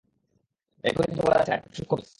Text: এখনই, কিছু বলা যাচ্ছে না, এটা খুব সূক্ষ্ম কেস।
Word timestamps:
এখনই, 0.83 1.07
কিছু 1.07 1.21
বলা 1.21 1.35
যাচ্ছে 1.35 1.51
না, 1.51 1.57
এটা 1.57 1.63
খুব 1.65 1.75
সূক্ষ্ম 1.77 1.95
কেস। 1.99 2.09